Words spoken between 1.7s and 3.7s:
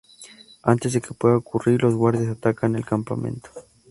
los guardias atacan el campamento.